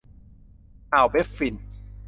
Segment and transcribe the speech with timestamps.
[0.93, 1.55] อ่าวแบฟฟิน